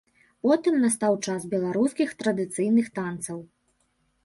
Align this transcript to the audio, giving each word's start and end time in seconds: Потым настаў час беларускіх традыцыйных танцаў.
Потым 0.45 0.79
настаў 0.85 1.13
час 1.27 1.45
беларускіх 1.51 2.17
традыцыйных 2.23 2.91
танцаў. 2.99 3.39